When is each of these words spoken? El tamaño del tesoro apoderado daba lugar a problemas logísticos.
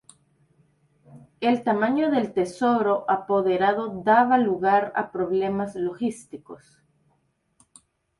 El 1.41 1.61
tamaño 1.63 2.09
del 2.09 2.33
tesoro 2.33 3.05
apoderado 3.07 4.01
daba 4.03 4.39
lugar 4.39 4.91
a 4.95 5.11
problemas 5.11 5.75
logísticos. 5.75 6.81